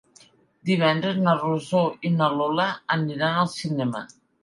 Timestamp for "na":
1.27-1.35, 2.17-2.33